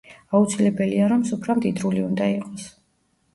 [0.37, 2.67] აუცილებელია, რომ სუფრა მდიდრული უნდა იყოს.